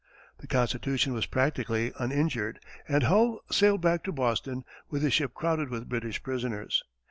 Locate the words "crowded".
5.35-5.69